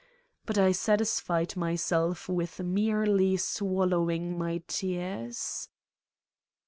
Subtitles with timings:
[0.47, 5.69] But I satisfied myself with merely swallowing my tears.